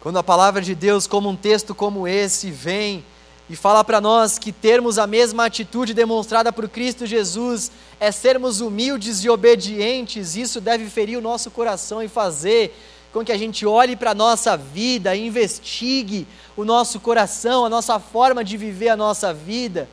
[0.00, 3.04] Quando a palavra de Deus, como um texto como esse, vem
[3.52, 8.62] e fala para nós que termos a mesma atitude demonstrada por Cristo Jesus é sermos
[8.62, 12.74] humildes e obedientes, isso deve ferir o nosso coração e fazer
[13.12, 18.00] com que a gente olhe para a nossa vida, investigue o nosso coração, a nossa
[18.00, 19.86] forma de viver a nossa vida,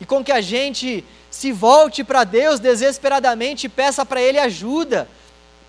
[0.00, 5.06] e com que a gente se volte para Deus desesperadamente e peça para Ele ajuda,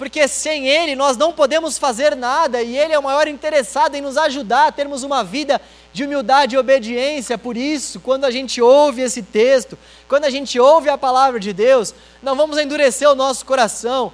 [0.01, 4.01] porque sem Ele nós não podemos fazer nada e Ele é o maior interessado em
[4.01, 5.61] nos ajudar a termos uma vida
[5.93, 7.37] de humildade e obediência.
[7.37, 11.53] Por isso, quando a gente ouve esse texto, quando a gente ouve a palavra de
[11.53, 14.11] Deus, não vamos endurecer o nosso coração,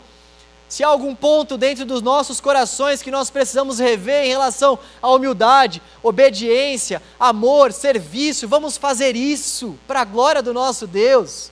[0.68, 5.10] se há algum ponto dentro dos nossos corações que nós precisamos rever em relação à
[5.10, 11.50] humildade, obediência, amor, serviço, vamos fazer isso para a glória do nosso Deus.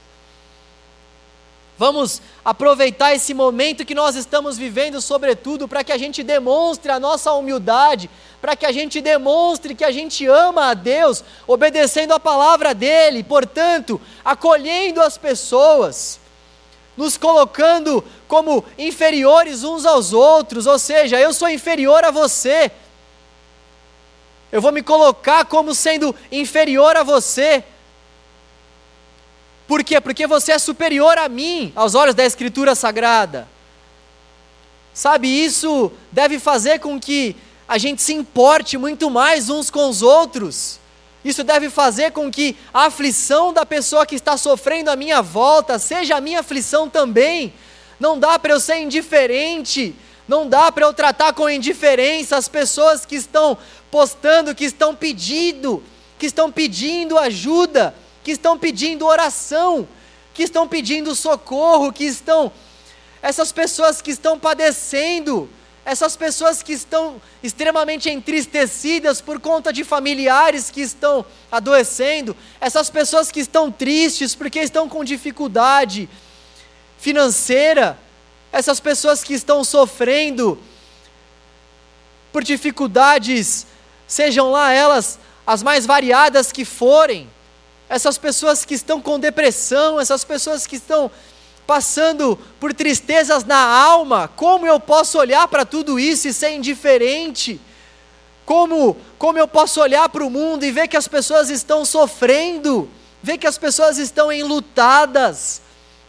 [1.78, 7.00] Vamos aproveitar esse momento que nós estamos vivendo, sobretudo, para que a gente demonstre a
[7.00, 8.10] nossa humildade,
[8.40, 13.24] para que a gente demonstre que a gente ama a Deus, obedecendo a palavra dEle,
[13.24, 16.20] portanto, acolhendo as pessoas
[16.96, 22.72] nos colocando como inferiores uns aos outros, ou seja, eu sou inferior a você.
[24.52, 27.64] Eu vou me colocar como sendo inferior a você.
[29.68, 30.00] Por quê?
[30.00, 33.48] Porque você é superior a mim, aos olhos da Escritura Sagrada.
[34.94, 37.36] Sabe, isso deve fazer com que
[37.68, 40.80] a gente se importe muito mais uns com os outros.
[41.24, 45.80] Isso deve fazer com que a aflição da pessoa que está sofrendo à minha volta
[45.80, 47.52] seja a minha aflição também.
[48.00, 49.96] Não dá para eu ser indiferente,
[50.28, 53.58] não dá para eu tratar com indiferença as pessoas que estão
[53.90, 55.84] postando, que estão pedindo,
[56.20, 59.88] que estão pedindo ajuda, que estão pedindo oração,
[60.34, 62.52] que estão pedindo socorro, que estão
[63.22, 65.48] essas pessoas que estão padecendo,
[65.86, 73.32] essas pessoas que estão extremamente entristecidas por conta de familiares que estão adoecendo, essas pessoas
[73.32, 76.10] que estão tristes porque estão com dificuldade
[76.98, 77.96] financeira,
[78.52, 80.58] essas pessoas que estão sofrendo
[82.34, 83.68] por dificuldades,
[84.08, 87.30] sejam lá elas as mais variadas que forem,
[87.90, 91.12] essas pessoas que estão com depressão, essas pessoas que estão
[91.66, 97.60] passando por tristezas na alma, como eu posso olhar para tudo isso e ser indiferente?
[98.46, 102.90] Como, como eu posso olhar para o mundo e ver que as pessoas estão sofrendo,
[103.22, 105.62] ver que as pessoas estão enlutadas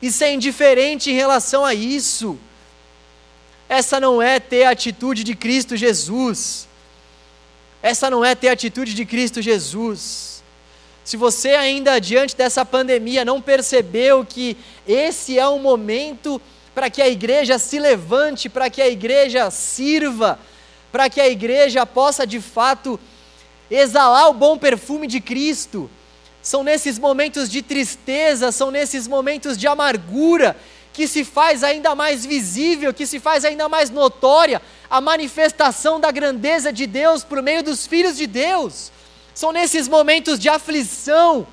[0.02, 2.38] e ser indiferente em relação a isso?
[3.68, 6.68] Essa não é ter a atitude de Cristo Jesus.
[7.82, 10.35] Essa não é ter a atitude de Cristo Jesus.
[11.06, 14.56] Se você ainda diante dessa pandemia não percebeu que
[14.88, 16.42] esse é um momento
[16.74, 20.36] para que a igreja se levante, para que a igreja sirva,
[20.90, 22.98] para que a igreja possa de fato
[23.70, 25.88] exalar o bom perfume de Cristo.
[26.42, 30.56] São nesses momentos de tristeza, são nesses momentos de amargura
[30.92, 36.10] que se faz ainda mais visível, que se faz ainda mais notória a manifestação da
[36.10, 38.90] grandeza de Deus por meio dos filhos de Deus.
[39.36, 41.46] São nesses momentos de aflição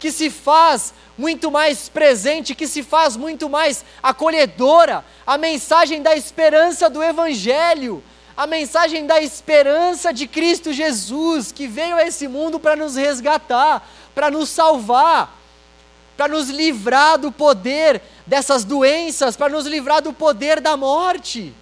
[0.00, 6.16] que se faz muito mais presente, que se faz muito mais acolhedora a mensagem da
[6.16, 8.02] esperança do Evangelho,
[8.34, 13.86] a mensagem da esperança de Cristo Jesus, que veio a esse mundo para nos resgatar,
[14.14, 15.38] para nos salvar,
[16.16, 21.52] para nos livrar do poder dessas doenças, para nos livrar do poder da morte.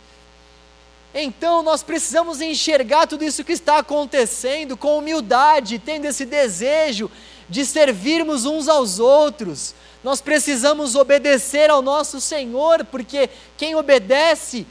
[1.14, 7.09] Então nós precisamos enxergar tudo isso que está acontecendo com humildade, tendo esse desejo
[7.48, 9.77] de servirmos uns aos outros.
[10.03, 14.66] Nós precisamos obedecer ao nosso Senhor, porque quem obedece,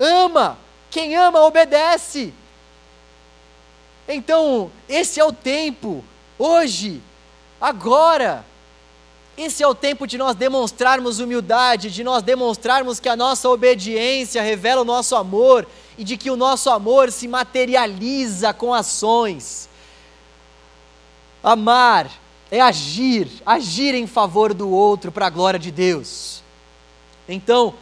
[0.00, 0.58] ama.
[0.90, 2.34] Quem ama, obedece.
[4.08, 6.04] Então, esse é o tempo,
[6.38, 7.00] hoje,
[7.60, 8.44] agora.
[9.36, 14.42] Esse é o tempo de nós demonstrarmos humildade, de nós demonstrarmos que a nossa obediência
[14.42, 15.66] revela o nosso amor
[15.96, 19.68] e de que o nosso amor se materializa com ações.
[21.42, 22.10] Amar
[22.50, 26.42] é agir, agir em favor do outro para a glória de Deus.
[27.28, 27.74] Então,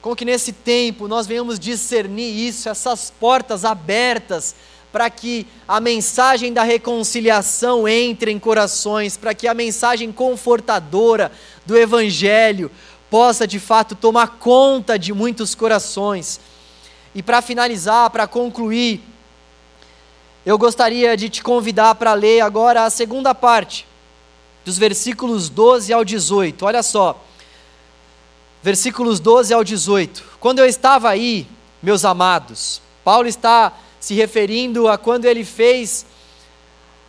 [0.00, 4.54] com que nesse tempo nós venhamos discernir isso, essas portas abertas,
[4.92, 11.30] para que a mensagem da reconciliação entre em corações, para que a mensagem confortadora
[11.66, 12.70] do Evangelho
[13.10, 16.40] possa de fato tomar conta de muitos corações.
[17.16, 19.00] E para finalizar, para concluir,
[20.44, 23.86] eu gostaria de te convidar para ler agora a segunda parte,
[24.66, 26.66] dos versículos 12 ao 18.
[26.66, 27.18] Olha só,
[28.62, 30.22] versículos 12 ao 18.
[30.38, 31.46] Quando eu estava aí,
[31.82, 36.04] meus amados, Paulo está se referindo a quando ele fez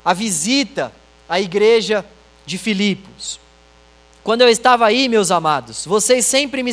[0.05, 0.89] a visita
[1.27, 2.05] à igreja
[2.45, 3.41] de Filipos.
[4.23, 6.71] Quando eu estava aí, meus amados, vocês sempre, me,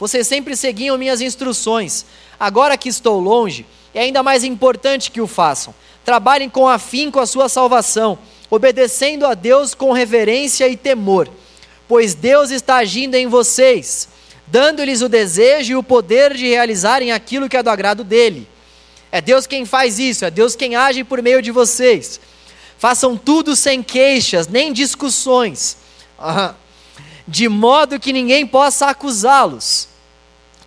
[0.00, 2.04] vocês sempre seguiam minhas instruções.
[2.42, 3.64] Agora que estou longe,
[3.94, 5.72] é ainda mais importante que o façam.
[6.04, 8.18] Trabalhem com afinco a sua salvação,
[8.50, 11.30] obedecendo a Deus com reverência e temor,
[11.86, 14.08] pois Deus está agindo em vocês,
[14.44, 18.48] dando-lhes o desejo e o poder de realizarem aquilo que é do agrado dele.
[19.12, 22.18] É Deus quem faz isso, é Deus quem age por meio de vocês.
[22.76, 25.76] Façam tudo sem queixas, nem discussões,
[27.28, 29.91] de modo que ninguém possa acusá-los.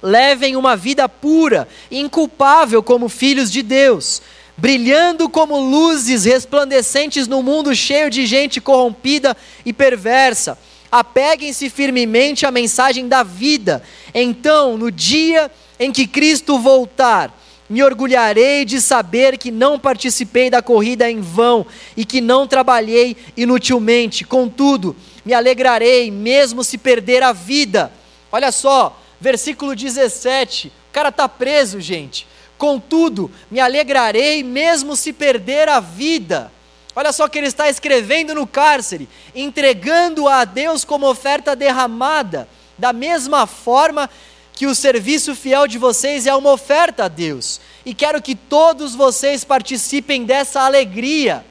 [0.02, 4.22] Levem uma vida pura, inculpável como filhos de Deus,
[4.58, 9.36] brilhando como luzes resplandecentes no mundo cheio de gente corrompida
[9.66, 10.58] e perversa.
[10.92, 13.84] Apeguem-se firmemente à mensagem da vida.
[14.14, 17.36] Então, no dia em que Cristo voltar,
[17.68, 21.66] me orgulharei de saber que não participei da corrida em vão
[21.98, 24.24] e que não trabalhei inutilmente.
[24.24, 27.92] Contudo, me alegrarei, mesmo se perder a vida.
[28.32, 30.68] Olha só, versículo 17.
[30.68, 32.28] O cara está preso, gente.
[32.58, 36.52] Contudo, me alegrarei, mesmo se perder a vida.
[36.96, 42.48] Olha só o que ele está escrevendo no cárcere, entregando a Deus como oferta derramada,
[42.78, 44.10] da mesma forma
[44.54, 47.60] que o serviço fiel de vocês é uma oferta a Deus.
[47.86, 51.46] E quero que todos vocês participem dessa alegria.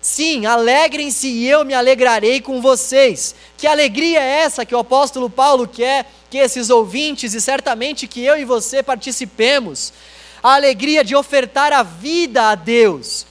[0.00, 3.34] Sim, alegrem-se e eu me alegrarei com vocês.
[3.58, 8.24] Que alegria é essa que o apóstolo Paulo quer que esses ouvintes e certamente que
[8.24, 9.92] eu e você participemos?
[10.42, 13.26] A alegria de ofertar a vida a Deus.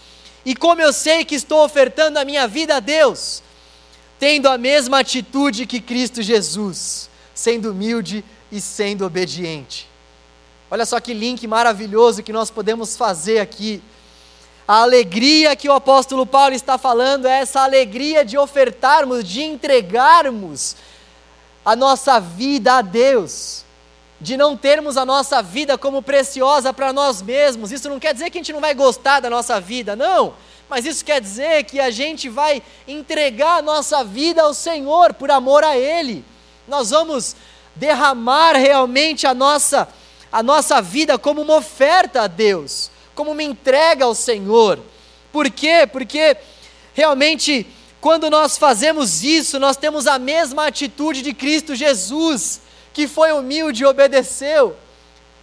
[0.45, 3.41] E como eu sei que estou ofertando a minha vida a Deus?
[4.19, 9.87] Tendo a mesma atitude que Cristo Jesus, sendo humilde e sendo obediente.
[10.69, 13.81] Olha só que link maravilhoso que nós podemos fazer aqui.
[14.69, 20.75] A alegria que o apóstolo Paulo está falando é essa alegria de ofertarmos, de entregarmos
[21.65, 23.65] a nossa vida a Deus,
[24.21, 27.71] de não termos a nossa vida como preciosa para nós mesmos.
[27.71, 30.35] Isso não quer dizer que a gente não vai gostar da nossa vida, não.
[30.69, 35.31] Mas isso quer dizer que a gente vai entregar a nossa vida ao Senhor por
[35.31, 36.23] amor a Ele.
[36.67, 37.35] Nós vamos
[37.75, 39.89] derramar realmente a nossa,
[40.31, 44.79] a nossa vida como uma oferta a Deus, como uma entrega ao Senhor.
[45.29, 45.85] Por quê?
[45.91, 46.37] Porque
[46.93, 47.67] realmente,
[47.99, 52.61] quando nós fazemos isso, nós temos a mesma atitude de Cristo Jesus,
[52.93, 54.73] que foi humilde e obedeceu.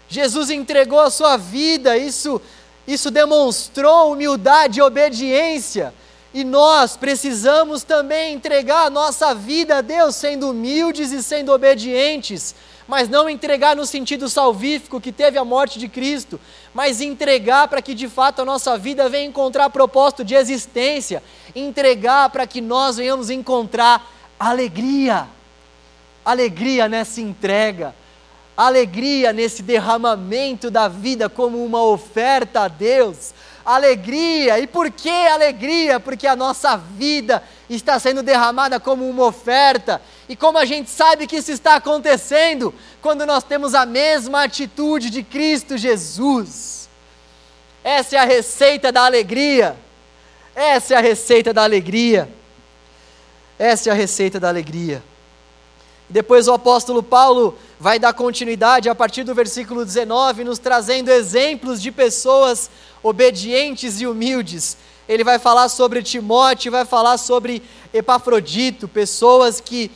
[0.08, 2.40] Jesus entregou a sua vida, isso,
[2.88, 5.92] isso demonstrou humildade e obediência.
[6.32, 12.54] E nós precisamos também entregar a nossa vida a Deus, sendo humildes e sendo obedientes,
[12.88, 16.40] mas não entregar no sentido salvífico que teve a morte de Cristo,
[16.76, 21.22] mas entregar para que de fato a nossa vida venha encontrar propósito de existência,
[21.54, 24.06] entregar para que nós venhamos encontrar
[24.38, 25.26] alegria,
[26.22, 27.94] alegria nessa entrega,
[28.54, 33.32] alegria nesse derramamento da vida como uma oferta a Deus
[33.66, 34.60] alegria.
[34.60, 35.98] E por que alegria?
[35.98, 37.42] Porque a nossa vida
[37.74, 40.00] está sendo derramada como uma oferta.
[40.28, 42.72] E como a gente sabe que isso está acontecendo?
[43.02, 46.88] Quando nós temos a mesma atitude de Cristo Jesus.
[47.82, 49.76] Essa é a receita da alegria.
[50.54, 52.28] Essa é a receita da alegria.
[53.58, 55.02] Essa é a receita da alegria.
[56.08, 61.82] Depois o apóstolo Paulo vai dar continuidade a partir do versículo 19, nos trazendo exemplos
[61.82, 62.70] de pessoas
[63.02, 64.76] obedientes e humildes.
[65.09, 69.90] Ele vai falar sobre Timóteo, vai falar sobre Epafrodito, pessoas que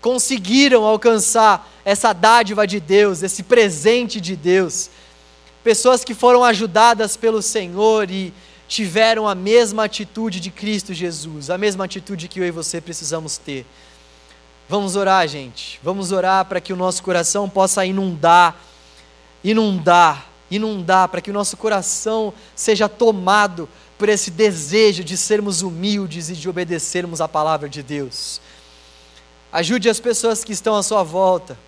[0.00, 4.90] conseguiram alcançar essa dádiva de Deus, esse presente de Deus.
[5.64, 8.32] Pessoas que foram ajudadas pelo Senhor e
[8.68, 13.36] tiveram a mesma atitude de Cristo Jesus, a mesma atitude que eu e você precisamos
[13.36, 13.66] ter.
[14.68, 15.80] Vamos orar, gente.
[15.82, 18.56] Vamos orar para que o nosso coração possa inundar,
[19.42, 23.68] inundar inundar, para que o nosso coração seja tomado
[24.00, 28.40] por esse desejo de sermos humildes e de obedecermos a palavra de Deus.
[29.52, 31.58] Ajude as pessoas que estão à sua volta.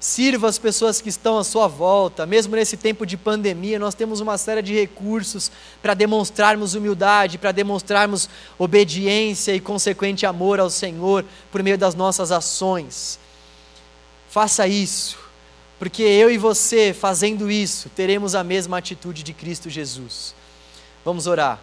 [0.00, 2.24] Sirva as pessoas que estão à sua volta.
[2.24, 7.52] Mesmo nesse tempo de pandemia, nós temos uma série de recursos para demonstrarmos humildade, para
[7.52, 11.22] demonstrarmos obediência e consequente amor ao Senhor
[11.52, 13.18] por meio das nossas ações.
[14.30, 15.22] Faça isso
[15.78, 20.34] porque eu e você, fazendo isso, teremos a mesma atitude de Cristo Jesus.
[21.04, 21.60] Vamos orar.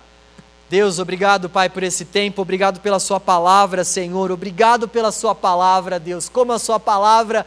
[0.71, 5.99] Deus, obrigado, Pai, por esse tempo, obrigado pela Sua palavra, Senhor, obrigado pela Sua palavra,
[5.99, 7.45] Deus, como a Sua palavra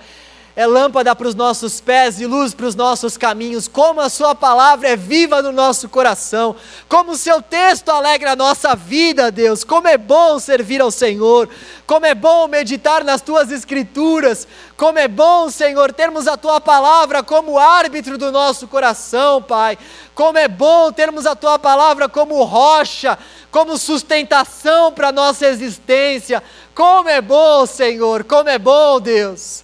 [0.56, 4.36] é lâmpada para os nossos pés e luz para os nossos caminhos, como a Sua
[4.36, 6.54] palavra é viva no nosso coração,
[6.88, 11.48] como o Seu texto alegra a nossa vida, Deus, como é bom servir ao Senhor,
[11.86, 14.46] como é bom meditar nas Tuas Escrituras,
[14.76, 19.76] como é bom, Senhor, termos a Tua palavra como árbitro do nosso coração, Pai,
[20.14, 23.18] como é bom termos a Tua palavra como rocha,
[23.50, 26.40] como sustentação para a nossa existência,
[26.76, 29.63] como é bom, Senhor, como é bom, Deus.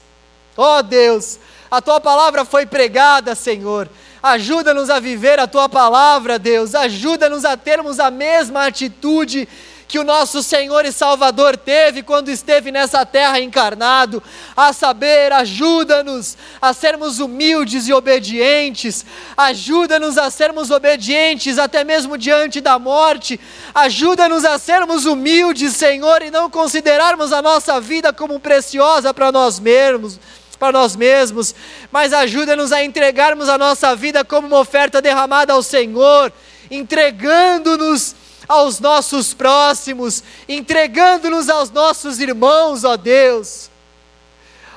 [0.61, 1.39] Ó oh Deus,
[1.71, 3.89] a tua palavra foi pregada, Senhor.
[4.23, 6.75] Ajuda-nos a viver a tua palavra, Deus.
[6.75, 9.49] Ajuda-nos a termos a mesma atitude
[9.91, 14.23] que o nosso Senhor e Salvador teve quando esteve nessa terra encarnado,
[14.57, 19.05] a saber, ajuda-nos a sermos humildes e obedientes,
[19.37, 23.41] ajuda-nos a sermos obedientes até mesmo diante da morte,
[23.75, 29.59] ajuda-nos a sermos humildes, Senhor, e não considerarmos a nossa vida como preciosa para nós
[29.59, 30.21] mesmos
[30.61, 31.55] para nós mesmos,
[31.91, 36.31] mas ajuda-nos a entregarmos a nossa vida como uma oferta derramada ao Senhor,
[36.71, 38.15] entregando-nos
[38.47, 43.71] aos nossos próximos, entregando-nos aos nossos irmãos, ó Deus.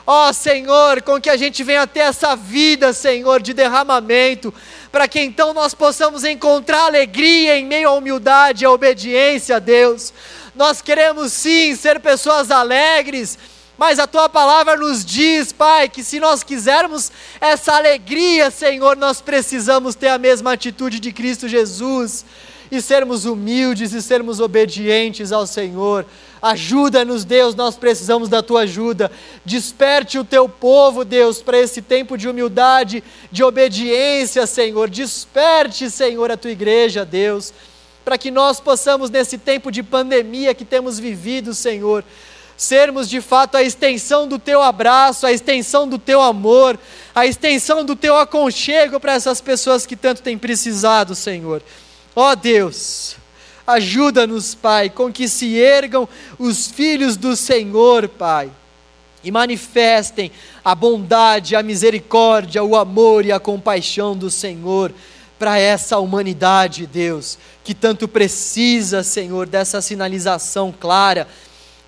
[0.07, 4.53] Ó Senhor, com que a gente venha ter essa vida, Senhor, de derramamento,
[4.89, 9.59] para que então nós possamos encontrar alegria em meio à humildade e à obediência a
[9.59, 10.13] Deus.
[10.55, 13.37] Nós queremos sim ser pessoas alegres,
[13.77, 17.11] mas a tua palavra nos diz, Pai, que se nós quisermos
[17.41, 22.23] essa alegria, Senhor, nós precisamos ter a mesma atitude de Cristo Jesus
[22.71, 26.05] e sermos humildes e sermos obedientes ao Senhor.
[26.41, 29.11] Ajuda-nos, Deus, nós precisamos da tua ajuda.
[29.45, 34.89] Desperte o teu povo, Deus, para esse tempo de humildade, de obediência, Senhor.
[34.89, 37.53] Desperte, Senhor, a tua igreja, Deus,
[38.03, 42.03] para que nós possamos, nesse tempo de pandemia que temos vivido, Senhor,
[42.57, 46.79] sermos de fato a extensão do teu abraço, a extensão do teu amor,
[47.13, 51.61] a extensão do teu aconchego para essas pessoas que tanto têm precisado, Senhor.
[52.15, 53.15] Ó oh Deus,
[53.65, 58.51] ajuda-nos, Pai, com que se ergam os filhos do Senhor, Pai,
[59.23, 60.31] e manifestem
[60.63, 64.93] a bondade, a misericórdia, o amor e a compaixão do Senhor
[65.39, 71.27] para essa humanidade, Deus, que tanto precisa, Senhor, dessa sinalização clara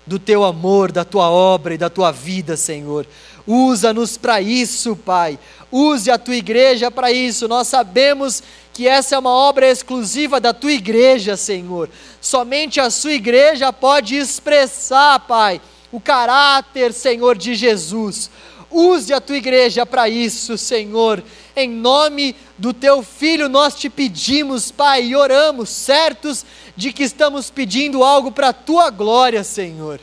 [0.06, 3.06] do teu amor, da tua obra e da tua vida, Senhor.
[3.46, 5.38] Usa-nos para isso, Pai.
[5.70, 7.48] Use a tua igreja para isso.
[7.48, 8.42] Nós sabemos
[8.72, 11.88] que essa é uma obra exclusiva da tua igreja, Senhor.
[12.20, 18.30] Somente a sua igreja pode expressar, Pai, o caráter, Senhor, de Jesus.
[18.70, 21.22] Use a tua igreja para isso, Senhor.
[21.54, 26.44] Em nome do teu filho nós te pedimos, Pai, e oramos, certos
[26.76, 30.00] de que estamos pedindo algo para a tua glória, Senhor.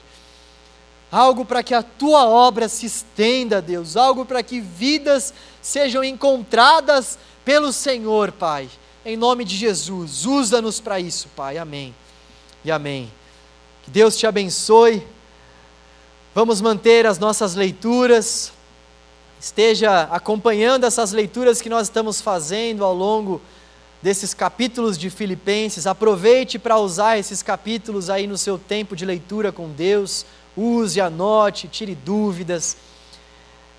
[1.11, 7.19] Algo para que a tua obra se estenda, Deus, algo para que vidas sejam encontradas
[7.45, 8.67] pelo Senhor, Pai.
[9.05, 11.57] Em nome de Jesus, usa-nos para isso, Pai.
[11.57, 11.93] Amém.
[12.65, 13.11] E amém.
[13.83, 15.05] Que Deus te abençoe.
[16.33, 18.51] Vamos manter as nossas leituras
[19.43, 23.41] esteja acompanhando essas leituras que nós estamos fazendo ao longo
[24.03, 25.87] desses capítulos de Filipenses.
[25.87, 30.25] Aproveite para usar esses capítulos aí no seu tempo de leitura com Deus.
[30.57, 32.75] Use, anote, tire dúvidas.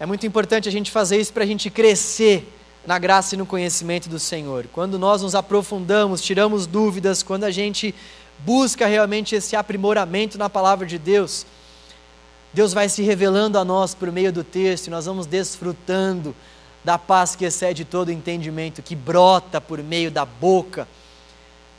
[0.00, 2.50] É muito importante a gente fazer isso para a gente crescer
[2.86, 4.66] na graça e no conhecimento do Senhor.
[4.72, 7.94] Quando nós nos aprofundamos, tiramos dúvidas, quando a gente
[8.38, 11.44] busca realmente esse aprimoramento na palavra de Deus,
[12.52, 16.34] Deus vai se revelando a nós por meio do texto e nós vamos desfrutando
[16.84, 20.86] da paz que excede todo entendimento, que brota por meio da boca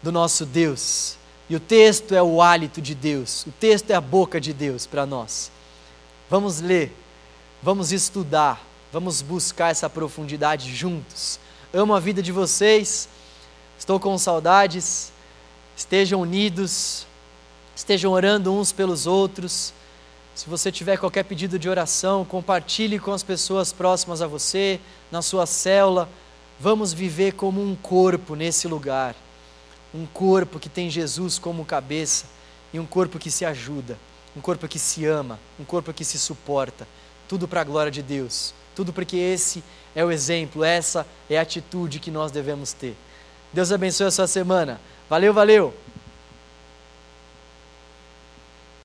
[0.01, 1.17] do nosso Deus.
[1.47, 4.87] E o texto é o hálito de Deus, o texto é a boca de Deus
[4.87, 5.51] para nós.
[6.27, 6.91] Vamos ler,
[7.61, 8.59] vamos estudar,
[8.91, 11.39] vamos buscar essa profundidade juntos.
[11.71, 13.07] Amo a vida de vocês,
[13.77, 15.11] estou com saudades,
[15.77, 17.05] estejam unidos,
[17.75, 19.71] estejam orando uns pelos outros
[20.35, 25.21] se você tiver qualquer pedido de oração, compartilhe com as pessoas próximas a você, na
[25.21, 26.09] sua célula.
[26.59, 29.15] Vamos viver como um corpo nesse lugar.
[29.93, 32.25] Um corpo que tem Jesus como cabeça
[32.73, 33.97] e um corpo que se ajuda,
[34.35, 36.85] um corpo que se ama, um corpo que se suporta.
[37.29, 38.53] Tudo para a glória de Deus.
[38.75, 39.63] Tudo porque esse
[39.95, 42.97] é o exemplo, essa é a atitude que nós devemos ter.
[43.53, 44.81] Deus abençoe a sua semana.
[45.09, 45.84] Valeu, valeu!